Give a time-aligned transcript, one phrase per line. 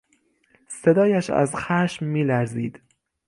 [0.67, 2.81] صدایش از خشم میلرزید.